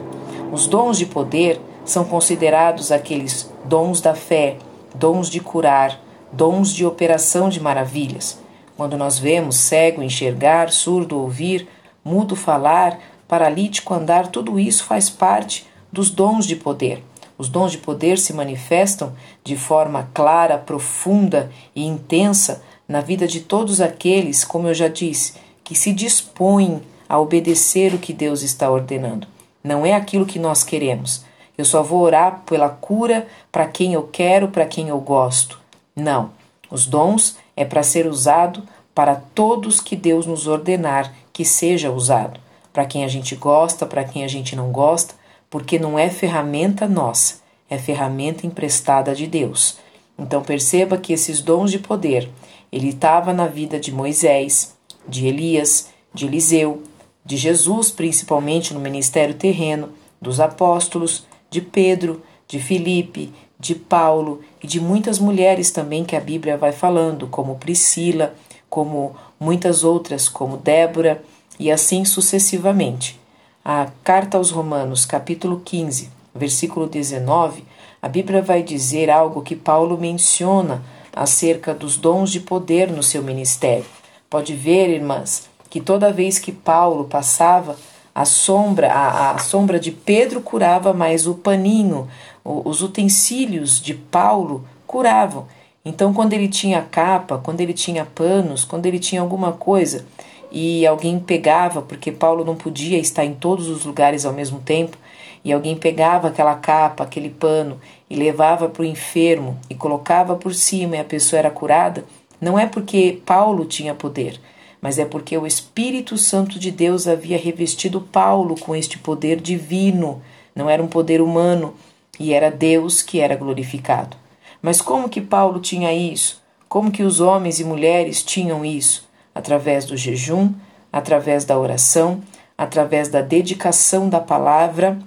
Os 0.51 0.67
dons 0.67 0.97
de 0.97 1.05
poder 1.05 1.59
são 1.83 2.03
considerados 2.03 2.91
aqueles 2.91 3.49
dons 3.63 4.01
da 4.01 4.13
fé, 4.13 4.57
dons 4.93 5.29
de 5.29 5.39
curar, 5.39 5.99
dons 6.31 6.69
de 6.73 6.85
operação 6.85 7.49
de 7.49 7.59
maravilhas. 7.59 8.44
Quando 8.75 8.97
nós 8.97 9.17
vemos 9.17 9.57
cego 9.57 10.03
enxergar, 10.03 10.71
surdo 10.71 11.19
ouvir, 11.19 11.67
mudo 12.03 12.35
falar, 12.35 12.99
paralítico 13.27 13.93
andar, 13.93 14.27
tudo 14.27 14.59
isso 14.59 14.83
faz 14.83 15.09
parte 15.09 15.65
dos 15.91 16.09
dons 16.09 16.45
de 16.45 16.55
poder. 16.55 17.01
Os 17.37 17.49
dons 17.49 17.71
de 17.71 17.77
poder 17.77 18.17
se 18.17 18.33
manifestam 18.33 19.13
de 19.43 19.55
forma 19.55 20.09
clara, 20.13 20.57
profunda 20.57 21.51
e 21.75 21.85
intensa 21.85 22.61
na 22.87 23.01
vida 23.01 23.27
de 23.27 23.41
todos 23.41 23.81
aqueles, 23.81 24.43
como 24.43 24.67
eu 24.67 24.73
já 24.73 24.87
disse, 24.87 25.33
que 25.63 25.75
se 25.75 25.91
dispõem 25.91 26.81
a 27.09 27.19
obedecer 27.19 27.93
o 27.93 27.97
que 27.97 28.13
Deus 28.13 28.41
está 28.41 28.69
ordenando. 28.69 29.27
Não 29.63 29.85
é 29.85 29.93
aquilo 29.93 30.25
que 30.25 30.39
nós 30.39 30.63
queremos. 30.63 31.25
Eu 31.57 31.65
só 31.65 31.81
vou 31.81 32.01
orar 32.01 32.43
pela 32.45 32.69
cura 32.69 33.27
para 33.51 33.65
quem 33.65 33.93
eu 33.93 34.03
quero, 34.03 34.49
para 34.49 34.65
quem 34.65 34.89
eu 34.89 34.99
gosto. 34.99 35.59
Não. 35.95 36.31
Os 36.69 36.85
dons 36.85 37.37
é 37.55 37.63
para 37.65 37.83
ser 37.83 38.07
usado 38.07 38.63
para 38.93 39.15
todos 39.15 39.81
que 39.81 39.95
Deus 39.95 40.25
nos 40.25 40.47
ordenar 40.47 41.13
que 41.33 41.43
seja 41.43 41.91
usado. 41.91 42.39
Para 42.71 42.85
quem 42.85 43.03
a 43.03 43.07
gente 43.07 43.35
gosta, 43.35 43.85
para 43.85 44.03
quem 44.03 44.23
a 44.23 44.27
gente 44.27 44.55
não 44.55 44.71
gosta, 44.71 45.15
porque 45.49 45.77
não 45.77 45.99
é 45.99 46.09
ferramenta 46.09 46.87
nossa, 46.87 47.35
é 47.69 47.77
ferramenta 47.77 48.47
emprestada 48.47 49.13
de 49.13 49.27
Deus. 49.27 49.77
Então 50.17 50.41
perceba 50.41 50.97
que 50.97 51.13
esses 51.13 51.41
dons 51.41 51.71
de 51.71 51.79
poder, 51.79 52.29
ele 52.71 52.89
estava 52.89 53.33
na 53.33 53.47
vida 53.47 53.79
de 53.79 53.91
Moisés, 53.91 54.75
de 55.07 55.27
Elias, 55.27 55.89
de 56.13 56.25
Eliseu, 56.25 56.81
de 57.23 57.37
Jesus, 57.37 57.91
principalmente 57.91 58.73
no 58.73 58.79
ministério 58.79 59.35
terreno, 59.35 59.89
dos 60.21 60.39
apóstolos, 60.39 61.25
de 61.49 61.61
Pedro, 61.61 62.21
de 62.47 62.59
Filipe, 62.59 63.33
de 63.59 63.75
Paulo 63.75 64.41
e 64.61 64.67
de 64.67 64.79
muitas 64.79 65.19
mulheres 65.19 65.71
também 65.71 66.03
que 66.03 66.15
a 66.15 66.19
Bíblia 66.19 66.57
vai 66.57 66.71
falando, 66.71 67.27
como 67.27 67.55
Priscila, 67.55 68.33
como 68.69 69.15
muitas 69.39 69.83
outras, 69.83 70.27
como 70.27 70.57
Débora, 70.57 71.23
e 71.59 71.71
assim 71.71 72.03
sucessivamente. 72.03 73.19
A 73.63 73.87
carta 74.03 74.37
aos 74.37 74.51
Romanos, 74.51 75.05
capítulo 75.05 75.61
15, 75.63 76.09
versículo 76.33 76.85
19, 76.87 77.63
a 78.01 78.07
Bíblia 78.07 78.41
vai 78.41 78.61
dizer 78.61 79.09
algo 79.09 79.41
que 79.41 79.55
Paulo 79.55 79.97
menciona 79.97 80.83
acerca 81.15 81.73
dos 81.73 81.95
dons 81.95 82.29
de 82.31 82.41
poder 82.41 82.91
no 82.91 83.01
seu 83.01 83.23
ministério. 83.23 83.85
Pode 84.29 84.53
ver, 84.53 84.89
irmãs, 84.89 85.49
que 85.69 85.79
toda 85.79 86.11
vez 86.11 86.37
que 86.37 86.51
Paulo 86.51 87.05
passava, 87.05 87.77
a 88.13 88.25
sombra, 88.25 88.91
a, 88.91 89.31
a 89.31 89.37
sombra 89.39 89.79
de 89.79 89.91
Pedro 89.91 90.41
curava, 90.41 90.93
mas 90.93 91.25
o 91.25 91.35
paninho, 91.35 92.07
os 92.45 92.83
utensílios 92.83 93.81
de 93.81 93.95
Paulo 93.95 94.63
curavam. 94.85 95.47
Então, 95.83 96.13
quando 96.13 96.33
ele 96.33 96.47
tinha 96.47 96.81
capa, 96.81 97.39
quando 97.39 97.59
ele 97.61 97.73
tinha 97.73 98.05
panos, 98.05 98.63
quando 98.63 98.85
ele 98.85 98.99
tinha 98.99 99.21
alguma 99.21 99.51
coisa 99.51 100.05
e 100.51 100.85
alguém 100.85 101.19
pegava, 101.19 101.81
porque 101.81 102.11
Paulo 102.11 102.45
não 102.45 102.55
podia 102.55 102.97
estar 102.99 103.25
em 103.25 103.33
todos 103.33 103.67
os 103.67 103.83
lugares 103.83 104.25
ao 104.25 104.31
mesmo 104.31 104.59
tempo, 104.59 104.95
e 105.43 105.51
alguém 105.51 105.75
pegava 105.75 106.27
aquela 106.27 106.55
capa, 106.55 107.03
aquele 107.03 107.29
pano 107.29 107.79
e 108.09 108.15
levava 108.15 108.67
para 108.67 108.81
o 108.81 108.85
enfermo 108.85 109.59
e 109.69 109.75
colocava 109.75 110.35
por 110.35 110.53
cima 110.53 110.95
e 110.95 110.99
a 110.99 111.03
pessoa 111.03 111.39
era 111.39 111.51
curada, 111.51 112.03
não 112.41 112.57
é 112.57 112.65
porque 112.65 113.21
Paulo 113.25 113.65
tinha 113.65 113.93
poder, 113.93 114.39
mas 114.81 114.97
é 114.97 115.05
porque 115.05 115.37
o 115.37 115.45
Espírito 115.45 116.17
Santo 116.17 116.57
de 116.57 116.71
Deus 116.71 117.07
havia 117.07 117.37
revestido 117.37 118.01
Paulo 118.01 118.55
com 118.59 118.75
este 118.75 118.97
poder 118.97 119.39
divino, 119.39 120.21
não 120.55 120.69
era 120.69 120.81
um 120.81 120.87
poder 120.87 121.21
humano, 121.21 121.75
e 122.19 122.33
era 122.33 122.51
Deus 122.51 123.01
que 123.01 123.19
era 123.19 123.35
glorificado. 123.35 124.17
Mas 124.61 124.81
como 124.81 125.09
que 125.09 125.21
Paulo 125.21 125.59
tinha 125.59 125.93
isso? 125.93 126.41
Como 126.67 126.91
que 126.91 127.03
os 127.03 127.19
homens 127.19 127.59
e 127.59 127.63
mulheres 127.63 128.23
tinham 128.23 128.65
isso? 128.65 129.07
Através 129.33 129.85
do 129.85 129.95
jejum, 129.95 130.53
através 130.91 131.45
da 131.45 131.57
oração, 131.57 132.21
através 132.57 133.09
da 133.09 133.21
dedicação 133.21 134.09
da 134.09 134.19
palavra, 134.19 134.97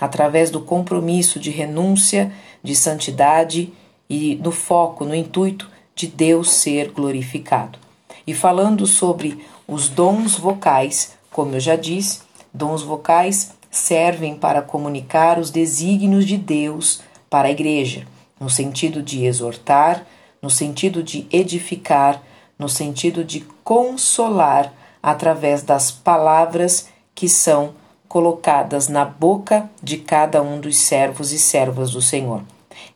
através 0.00 0.50
do 0.50 0.60
compromisso 0.60 1.38
de 1.38 1.50
renúncia, 1.50 2.32
de 2.62 2.74
santidade 2.74 3.72
e 4.08 4.36
no 4.36 4.52
foco, 4.52 5.04
no 5.04 5.14
intuito 5.14 5.70
de 5.94 6.06
Deus 6.06 6.50
ser 6.52 6.90
glorificado. 6.90 7.78
E 8.26 8.34
falando 8.34 8.86
sobre 8.86 9.44
os 9.66 9.88
dons 9.88 10.38
vocais, 10.38 11.16
como 11.30 11.56
eu 11.56 11.60
já 11.60 11.76
disse, 11.76 12.20
dons 12.52 12.82
vocais 12.82 13.52
servem 13.72 14.36
para 14.36 14.60
comunicar 14.60 15.38
os 15.38 15.50
desígnios 15.50 16.26
de 16.26 16.36
Deus 16.36 17.00
para 17.30 17.48
a 17.48 17.50
igreja, 17.50 18.06
no 18.38 18.50
sentido 18.50 19.02
de 19.02 19.24
exortar, 19.24 20.06
no 20.42 20.50
sentido 20.50 21.02
de 21.02 21.26
edificar, 21.32 22.22
no 22.58 22.68
sentido 22.68 23.24
de 23.24 23.40
consolar 23.64 24.70
através 25.02 25.62
das 25.62 25.90
palavras 25.90 26.88
que 27.14 27.28
são 27.30 27.72
colocadas 28.06 28.88
na 28.88 29.06
boca 29.06 29.70
de 29.82 29.96
cada 29.96 30.42
um 30.42 30.60
dos 30.60 30.76
servos 30.76 31.32
e 31.32 31.38
servas 31.38 31.92
do 31.92 32.02
Senhor. 32.02 32.42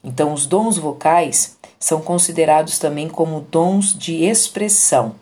Então, 0.05 0.35
os 0.35 0.45
dons 0.45 0.77
vocais 0.77 1.57
são 1.81 2.03
considerados 2.03 2.79
também 2.79 3.09
como 3.09 3.41
dons 3.41 3.99
de 3.99 4.25
expressão, 4.25 5.15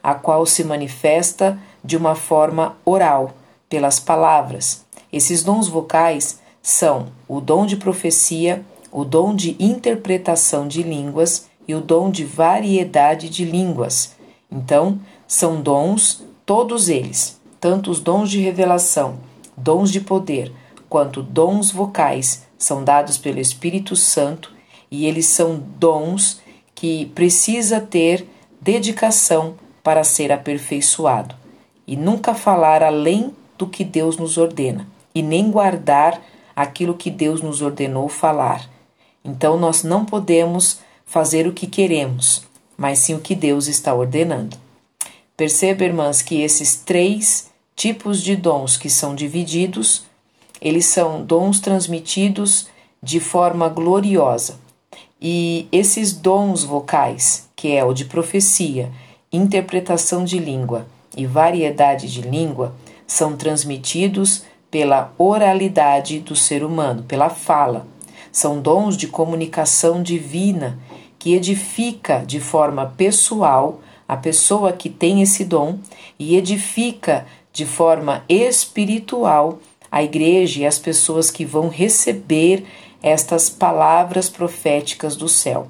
a 0.00 0.14
qual 0.14 0.46
se 0.46 0.62
manifesta 0.62 1.58
de 1.82 1.96
uma 1.96 2.14
forma 2.14 2.76
oral, 2.84 3.32
pelas 3.68 3.98
palavras. 3.98 4.83
Esses 5.14 5.44
dons 5.44 5.68
vocais 5.68 6.40
são 6.60 7.06
o 7.28 7.40
dom 7.40 7.66
de 7.66 7.76
profecia, 7.76 8.64
o 8.90 9.04
dom 9.04 9.32
de 9.32 9.54
interpretação 9.60 10.66
de 10.66 10.82
línguas 10.82 11.48
e 11.68 11.74
o 11.76 11.80
dom 11.80 12.10
de 12.10 12.24
variedade 12.24 13.28
de 13.28 13.44
línguas. 13.44 14.16
Então, 14.50 14.98
são 15.24 15.62
dons, 15.62 16.24
todos 16.44 16.88
eles, 16.88 17.40
tanto 17.60 17.92
os 17.92 18.00
dons 18.00 18.28
de 18.28 18.40
revelação, 18.40 19.20
dons 19.56 19.92
de 19.92 20.00
poder, 20.00 20.52
quanto 20.88 21.22
dons 21.22 21.70
vocais, 21.70 22.42
são 22.58 22.82
dados 22.82 23.16
pelo 23.16 23.38
Espírito 23.38 23.94
Santo 23.94 24.52
e 24.90 25.06
eles 25.06 25.26
são 25.26 25.62
dons 25.78 26.40
que 26.74 27.06
precisa 27.14 27.80
ter 27.80 28.28
dedicação 28.60 29.54
para 29.80 30.02
ser 30.02 30.32
aperfeiçoado 30.32 31.36
e 31.86 31.94
nunca 31.94 32.34
falar 32.34 32.82
além 32.82 33.32
do 33.56 33.68
que 33.68 33.84
Deus 33.84 34.16
nos 34.16 34.36
ordena 34.36 34.92
e 35.14 35.22
nem 35.22 35.50
guardar 35.50 36.20
aquilo 36.54 36.94
que 36.94 37.10
Deus 37.10 37.40
nos 37.40 37.62
ordenou 37.62 38.08
falar. 38.08 38.68
Então 39.24 39.56
nós 39.56 39.82
não 39.82 40.04
podemos 40.04 40.80
fazer 41.06 41.46
o 41.46 41.52
que 41.52 41.66
queremos, 41.66 42.42
mas 42.76 42.98
sim 42.98 43.14
o 43.14 43.20
que 43.20 43.34
Deus 43.34 43.68
está 43.68 43.94
ordenando. 43.94 44.56
Perceba, 45.36 45.84
irmãs, 45.84 46.22
que 46.22 46.40
esses 46.42 46.76
três 46.76 47.50
tipos 47.74 48.22
de 48.22 48.36
dons 48.36 48.76
que 48.76 48.88
são 48.88 49.14
divididos, 49.14 50.04
eles 50.60 50.86
são 50.86 51.24
dons 51.24 51.60
transmitidos 51.60 52.68
de 53.02 53.20
forma 53.20 53.68
gloriosa. 53.68 54.58
E 55.20 55.68
esses 55.72 56.12
dons 56.12 56.64
vocais, 56.64 57.48
que 57.56 57.72
é 57.72 57.84
o 57.84 57.92
de 57.92 58.04
profecia, 58.04 58.92
interpretação 59.32 60.24
de 60.24 60.38
língua 60.38 60.86
e 61.16 61.26
variedade 61.26 62.12
de 62.12 62.22
língua, 62.22 62.74
são 63.06 63.36
transmitidos 63.36 64.44
pela 64.74 65.14
oralidade 65.16 66.18
do 66.18 66.34
ser 66.34 66.64
humano, 66.64 67.04
pela 67.04 67.30
fala. 67.30 67.86
São 68.32 68.60
dons 68.60 68.96
de 68.96 69.06
comunicação 69.06 70.02
divina 70.02 70.80
que 71.16 71.32
edifica 71.32 72.24
de 72.26 72.40
forma 72.40 72.92
pessoal 72.96 73.80
a 74.08 74.16
pessoa 74.16 74.72
que 74.72 74.90
tem 74.90 75.22
esse 75.22 75.44
dom 75.44 75.78
e 76.18 76.36
edifica 76.36 77.24
de 77.52 77.64
forma 77.64 78.24
espiritual 78.28 79.60
a 79.92 80.02
igreja 80.02 80.62
e 80.62 80.66
as 80.66 80.76
pessoas 80.76 81.30
que 81.30 81.44
vão 81.44 81.68
receber 81.68 82.66
estas 83.00 83.48
palavras 83.48 84.28
proféticas 84.28 85.14
do 85.14 85.28
céu. 85.28 85.68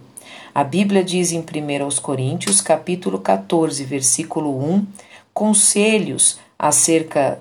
A 0.55 0.65
Bíblia 0.65 1.05
diz 1.05 1.31
em 1.31 1.41
1 1.41 2.01
Coríntios, 2.01 2.63
capítulo 2.63 3.19
14, 3.19 3.85
versículo 3.85 4.59
1, 4.65 4.87
conselhos 5.35 6.39
acerca 6.59 7.39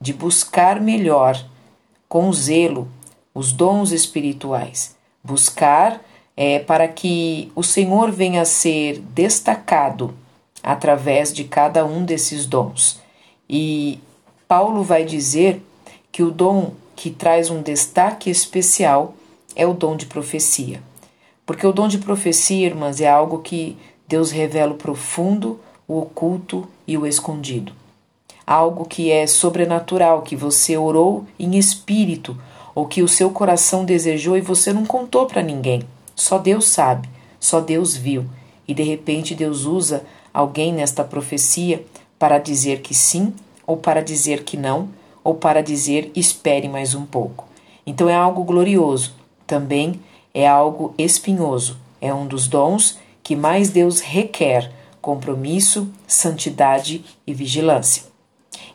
de 0.00 0.12
buscar 0.12 0.80
melhor, 0.80 1.42
com 2.08 2.32
zelo, 2.32 2.88
os 3.34 3.52
dons 3.52 3.92
espirituais. 3.92 4.96
Buscar 5.22 6.00
é, 6.36 6.58
para 6.58 6.86
que 6.86 7.50
o 7.54 7.62
Senhor 7.62 8.10
venha 8.10 8.42
a 8.42 8.46
ser 8.46 9.00
destacado 9.00 10.14
através 10.62 11.32
de 11.32 11.44
cada 11.44 11.84
um 11.84 12.04
desses 12.04 12.46
dons. 12.46 13.00
E 13.48 13.98
Paulo 14.46 14.82
vai 14.82 15.04
dizer 15.04 15.62
que 16.12 16.22
o 16.22 16.30
dom 16.30 16.72
que 16.94 17.10
traz 17.10 17.50
um 17.50 17.62
destaque 17.62 18.30
especial 18.30 19.14
é 19.54 19.66
o 19.66 19.74
dom 19.74 19.96
de 19.96 20.06
profecia. 20.06 20.82
Porque 21.44 21.66
o 21.66 21.72
dom 21.72 21.88
de 21.88 21.98
profecia, 21.98 22.66
irmãs, 22.66 23.00
é 23.00 23.08
algo 23.08 23.38
que 23.38 23.76
Deus 24.06 24.30
revela 24.30 24.72
o 24.72 24.76
profundo, 24.76 25.60
o 25.86 25.98
oculto 25.98 26.68
e 26.86 26.96
o 26.96 27.06
escondido. 27.06 27.72
Algo 28.50 28.86
que 28.86 29.10
é 29.10 29.26
sobrenatural, 29.26 30.22
que 30.22 30.34
você 30.34 30.74
orou 30.74 31.26
em 31.38 31.58
espírito, 31.58 32.34
ou 32.74 32.86
que 32.86 33.02
o 33.02 33.06
seu 33.06 33.28
coração 33.28 33.84
desejou 33.84 34.38
e 34.38 34.40
você 34.40 34.72
não 34.72 34.86
contou 34.86 35.26
para 35.26 35.42
ninguém. 35.42 35.82
Só 36.16 36.38
Deus 36.38 36.66
sabe, 36.66 37.10
só 37.38 37.60
Deus 37.60 37.94
viu. 37.94 38.24
E 38.66 38.72
de 38.72 38.82
repente 38.82 39.34
Deus 39.34 39.66
usa 39.66 40.02
alguém 40.32 40.72
nesta 40.72 41.04
profecia 41.04 41.84
para 42.18 42.38
dizer 42.38 42.80
que 42.80 42.94
sim, 42.94 43.34
ou 43.66 43.76
para 43.76 44.02
dizer 44.02 44.44
que 44.44 44.56
não, 44.56 44.88
ou 45.22 45.34
para 45.34 45.62
dizer 45.62 46.10
espere 46.16 46.70
mais 46.70 46.94
um 46.94 47.04
pouco. 47.04 47.46
Então 47.86 48.08
é 48.08 48.14
algo 48.14 48.44
glorioso, 48.44 49.12
também 49.46 50.00
é 50.32 50.48
algo 50.48 50.94
espinhoso, 50.96 51.76
é 52.00 52.14
um 52.14 52.26
dos 52.26 52.48
dons 52.48 52.98
que 53.22 53.36
mais 53.36 53.68
Deus 53.68 54.00
requer: 54.00 54.72
compromisso, 55.02 55.92
santidade 56.06 57.04
e 57.26 57.34
vigilância. 57.34 58.07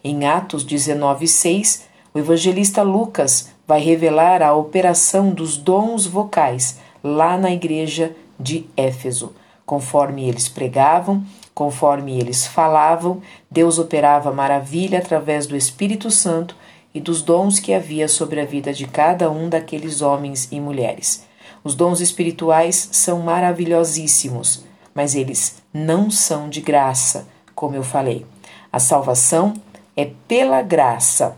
Em 0.03 0.25
Atos 0.25 0.63
19:6, 0.63 1.83
o 2.13 2.19
evangelista 2.19 2.83
Lucas 2.83 3.49
vai 3.67 3.81
revelar 3.81 4.41
a 4.41 4.53
operação 4.53 5.31
dos 5.31 5.57
dons 5.57 6.05
vocais 6.05 6.79
lá 7.03 7.37
na 7.37 7.51
igreja 7.51 8.15
de 8.39 8.65
Éfeso. 8.75 9.33
Conforme 9.65 10.27
eles 10.27 10.49
pregavam, 10.49 11.23
conforme 11.53 12.19
eles 12.19 12.45
falavam, 12.45 13.21
Deus 13.49 13.79
operava 13.79 14.31
maravilha 14.31 14.99
através 14.99 15.47
do 15.47 15.55
Espírito 15.55 16.11
Santo 16.11 16.55
e 16.93 16.99
dos 16.99 17.21
dons 17.21 17.59
que 17.59 17.73
havia 17.73 18.07
sobre 18.07 18.39
a 18.39 18.45
vida 18.45 18.73
de 18.73 18.85
cada 18.85 19.31
um 19.31 19.49
daqueles 19.49 20.01
homens 20.01 20.47
e 20.51 20.59
mulheres. 20.59 21.25
Os 21.63 21.75
dons 21.75 22.01
espirituais 22.01 22.89
são 22.91 23.21
maravilhosíssimos, 23.21 24.65
mas 24.93 25.15
eles 25.15 25.55
não 25.73 26.11
são 26.11 26.49
de 26.49 26.61
graça, 26.61 27.27
como 27.55 27.75
eu 27.75 27.83
falei. 27.83 28.25
A 28.71 28.79
salvação 28.79 29.53
é 29.95 30.11
pela 30.27 30.61
graça 30.61 31.37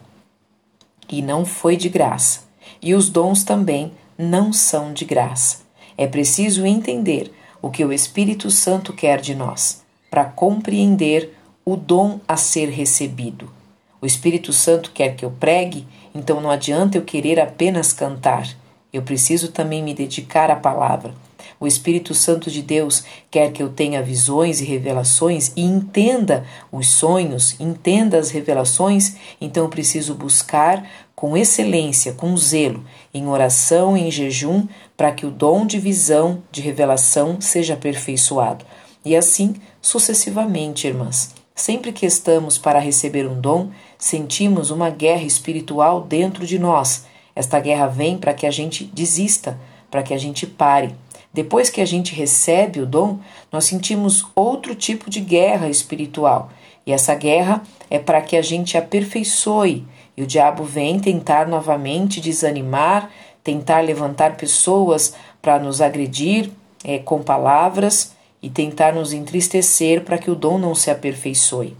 e 1.09 1.21
não 1.21 1.45
foi 1.45 1.75
de 1.75 1.89
graça. 1.89 2.41
E 2.81 2.93
os 2.93 3.09
dons 3.09 3.43
também 3.43 3.91
não 4.17 4.53
são 4.53 4.93
de 4.93 5.05
graça. 5.05 5.59
É 5.97 6.07
preciso 6.07 6.65
entender 6.65 7.31
o 7.61 7.69
que 7.69 7.83
o 7.83 7.91
Espírito 7.91 8.51
Santo 8.51 8.93
quer 8.93 9.19
de 9.19 9.33
nós 9.33 9.83
para 10.09 10.25
compreender 10.25 11.35
o 11.65 11.75
dom 11.75 12.19
a 12.27 12.37
ser 12.37 12.69
recebido. 12.69 13.51
O 14.01 14.05
Espírito 14.05 14.53
Santo 14.53 14.91
quer 14.91 15.15
que 15.15 15.25
eu 15.25 15.31
pregue, 15.31 15.87
então 16.13 16.39
não 16.39 16.51
adianta 16.51 16.97
eu 16.97 17.01
querer 17.01 17.39
apenas 17.39 17.91
cantar. 17.91 18.47
Eu 18.93 19.01
preciso 19.01 19.51
também 19.51 19.81
me 19.81 19.93
dedicar 19.93 20.51
à 20.51 20.55
palavra. 20.55 21.13
O 21.59 21.65
Espírito 21.65 22.13
Santo 22.13 22.51
de 22.51 22.61
Deus 22.61 23.03
quer 23.31 23.51
que 23.51 23.63
eu 23.63 23.69
tenha 23.69 24.03
visões 24.03 24.61
e 24.61 24.65
revelações 24.65 25.51
e 25.55 25.61
entenda 25.61 26.45
os 26.71 26.89
sonhos, 26.89 27.59
entenda 27.59 28.17
as 28.17 28.29
revelações, 28.29 29.15
então 29.39 29.63
eu 29.63 29.69
preciso 29.69 30.15
buscar 30.15 30.85
com 31.15 31.37
excelência, 31.37 32.13
com 32.13 32.35
zelo, 32.35 32.83
em 33.13 33.27
oração 33.27 33.95
em 33.95 34.11
jejum, 34.11 34.67
para 34.97 35.11
que 35.11 35.25
o 35.25 35.31
dom 35.31 35.65
de 35.65 35.79
visão, 35.79 36.43
de 36.51 36.61
revelação, 36.61 37.39
seja 37.39 37.73
aperfeiçoado. 37.73 38.65
E 39.03 39.15
assim 39.15 39.55
sucessivamente, 39.81 40.87
irmãs. 40.87 41.33
Sempre 41.53 41.93
que 41.93 42.05
estamos 42.05 42.57
para 42.57 42.79
receber 42.79 43.25
um 43.25 43.39
dom, 43.39 43.69
sentimos 43.97 44.71
uma 44.71 44.89
guerra 44.89 45.23
espiritual 45.23 46.01
dentro 46.01 46.45
de 46.45 46.59
nós. 46.59 47.05
Esta 47.33 47.61
guerra 47.61 47.87
vem 47.87 48.17
para 48.17 48.33
que 48.33 48.45
a 48.45 48.51
gente 48.51 48.83
desista, 48.83 49.57
para 49.89 50.03
que 50.03 50.13
a 50.13 50.17
gente 50.17 50.45
pare. 50.45 50.93
Depois 51.35 51.69
que 51.69 51.81
a 51.81 51.85
gente 51.85 52.15
recebe 52.15 52.79
o 52.79 52.85
dom, 52.85 53.19
nós 53.51 53.65
sentimos 53.65 54.25
outro 54.33 54.73
tipo 54.73 55.09
de 55.09 55.19
guerra 55.19 55.67
espiritual. 55.67 56.49
E 56.87 56.93
essa 56.93 57.13
guerra 57.13 57.61
é 57.89 57.99
para 57.99 58.21
que 58.21 58.37
a 58.37 58.41
gente 58.41 58.77
aperfeiçoe. 58.77 59.85
E 60.15 60.23
o 60.23 60.25
diabo 60.25 60.63
vem 60.63 60.97
tentar 60.97 61.45
novamente 61.45 62.21
desanimar, 62.21 63.11
tentar 63.43 63.81
levantar 63.81 64.37
pessoas 64.37 65.13
para 65.41 65.59
nos 65.59 65.81
agredir 65.81 66.51
é, 66.85 66.99
com 66.99 67.21
palavras 67.21 68.13
e 68.41 68.49
tentar 68.49 68.93
nos 68.93 69.11
entristecer 69.11 70.05
para 70.05 70.17
que 70.17 70.31
o 70.31 70.35
dom 70.35 70.57
não 70.57 70.73
se 70.73 70.89
aperfeiçoe. 70.89 71.75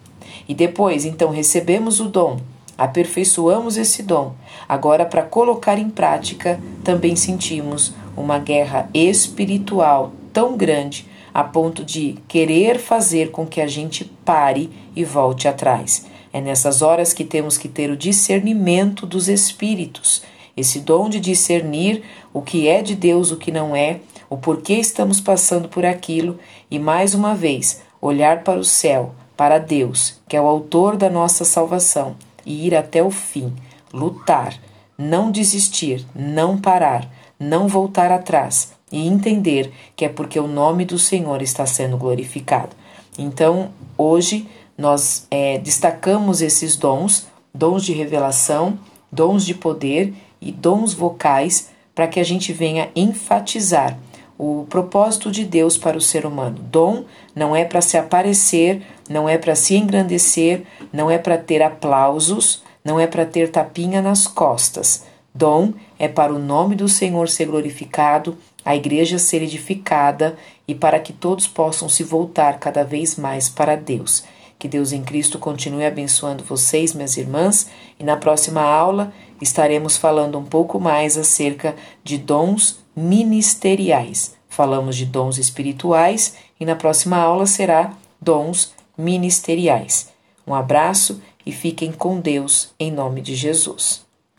E 0.49 0.53
depois, 0.53 1.05
então, 1.05 1.29
recebemos 1.29 2.01
o 2.01 2.09
dom, 2.09 2.41
aperfeiçoamos 2.77 3.77
esse 3.77 4.03
dom. 4.03 4.33
Agora, 4.67 5.05
para 5.05 5.21
colocar 5.21 5.77
em 5.77 5.89
prática, 5.89 6.59
também 6.83 7.15
sentimos 7.15 7.93
uma 8.15 8.39
guerra 8.39 8.89
espiritual 8.93 10.13
tão 10.33 10.57
grande 10.57 11.07
a 11.33 11.43
ponto 11.43 11.83
de 11.83 12.17
querer 12.27 12.79
fazer 12.79 13.31
com 13.31 13.45
que 13.45 13.59
a 13.59 13.67
gente 13.67 14.05
pare 14.23 14.69
e 14.95 15.03
volte 15.03 15.47
atrás. 15.47 16.05
É 16.31 16.39
nessas 16.39 16.81
horas 16.81 17.13
que 17.13 17.23
temos 17.23 17.57
que 17.57 17.67
ter 17.67 17.89
o 17.89 17.97
discernimento 17.97 19.05
dos 19.05 19.27
espíritos, 19.27 20.23
esse 20.55 20.79
dom 20.79 21.09
de 21.09 21.19
discernir 21.19 22.03
o 22.33 22.41
que 22.41 22.67
é 22.67 22.81
de 22.81 22.95
Deus, 22.95 23.31
o 23.31 23.37
que 23.37 23.51
não 23.51 23.75
é, 23.75 23.99
o 24.29 24.37
porquê 24.37 24.75
estamos 24.75 25.19
passando 25.19 25.67
por 25.67 25.85
aquilo 25.85 26.39
e, 26.71 26.79
mais 26.79 27.13
uma 27.13 27.35
vez, 27.35 27.81
olhar 28.01 28.43
para 28.43 28.59
o 28.59 28.63
céu, 28.63 29.13
para 29.35 29.57
Deus, 29.57 30.21
que 30.27 30.37
é 30.37 30.41
o 30.41 30.47
autor 30.47 30.95
da 30.95 31.09
nossa 31.09 31.43
salvação, 31.43 32.15
e 32.45 32.67
ir 32.67 32.75
até 32.75 33.03
o 33.03 33.09
fim, 33.09 33.53
lutar, 33.93 34.57
não 34.97 35.31
desistir, 35.31 36.05
não 36.15 36.57
parar, 36.57 37.09
não 37.39 37.67
voltar 37.67 38.11
atrás 38.11 38.73
e 38.91 39.07
entender 39.07 39.71
que 39.95 40.05
é 40.05 40.09
porque 40.09 40.39
o 40.39 40.47
nome 40.47 40.85
do 40.85 40.97
Senhor 40.97 41.41
está 41.41 41.65
sendo 41.65 41.97
glorificado. 41.97 42.75
Então, 43.17 43.69
hoje, 43.97 44.47
nós 44.77 45.25
é, 45.31 45.57
destacamos 45.57 46.41
esses 46.41 46.75
dons, 46.75 47.27
dons 47.53 47.83
de 47.83 47.93
revelação, 47.93 48.77
dons 49.11 49.45
de 49.45 49.53
poder 49.53 50.13
e 50.41 50.51
dons 50.51 50.93
vocais, 50.93 51.69
para 51.93 52.07
que 52.07 52.19
a 52.19 52.23
gente 52.23 52.51
venha 52.51 52.89
enfatizar 52.95 53.97
o 54.37 54.65
propósito 54.69 55.31
de 55.31 55.45
Deus 55.45 55.77
para 55.77 55.97
o 55.97 56.01
ser 56.01 56.25
humano. 56.25 56.57
Dom 56.59 57.05
não 57.33 57.55
é 57.55 57.63
para 57.63 57.79
se 57.81 57.97
aparecer, 57.97 58.81
não 59.09 59.27
é 59.29 59.37
para 59.37 59.55
se 59.55 59.75
engrandecer, 59.75 60.63
não 60.91 61.09
é 61.09 61.17
para 61.17 61.37
ter 61.37 61.61
aplausos, 61.61 62.63
não 62.83 62.99
é 62.99 63.07
para 63.07 63.25
ter 63.25 63.49
tapinha 63.49 64.01
nas 64.01 64.27
costas. 64.27 65.03
Dom 65.33 65.73
é 65.99 66.07
para 66.07 66.33
o 66.33 66.39
nome 66.39 66.75
do 66.75 66.87
Senhor 66.87 67.27
ser 67.27 67.45
glorificado, 67.45 68.37
a 68.63 68.75
igreja 68.75 69.19
ser 69.19 69.43
edificada 69.43 70.37
e 70.67 70.73
para 70.73 70.99
que 70.99 71.11
todos 71.11 71.47
possam 71.47 71.89
se 71.89 72.03
voltar 72.03 72.59
cada 72.59 72.83
vez 72.83 73.15
mais 73.15 73.49
para 73.49 73.75
Deus. 73.75 74.23
Que 74.57 74.67
Deus 74.67 74.93
em 74.93 75.03
Cristo 75.03 75.37
continue 75.37 75.85
abençoando 75.85 76.43
vocês, 76.43 76.93
minhas 76.93 77.17
irmãs, 77.17 77.69
e 77.99 78.03
na 78.03 78.15
próxima 78.15 78.61
aula 78.61 79.13
estaremos 79.41 79.97
falando 79.97 80.39
um 80.39 80.45
pouco 80.45 80.79
mais 80.79 81.17
acerca 81.17 81.75
de 82.03 82.17
dons 82.17 82.79
ministeriais. 82.95 84.35
Falamos 84.47 84.95
de 84.95 85.05
dons 85.05 85.37
espirituais 85.37 86.35
e 86.57 86.65
na 86.65 86.75
próxima 86.75 87.17
aula 87.17 87.45
será 87.45 87.91
dons 88.21 88.73
ministeriais. 88.97 90.09
Um 90.45 90.53
abraço 90.53 91.21
e 91.45 91.51
fiquem 91.51 91.91
com 91.91 92.19
Deus 92.19 92.73
em 92.79 92.91
nome 92.91 93.21
de 93.21 93.35
Jesus. 93.35 94.04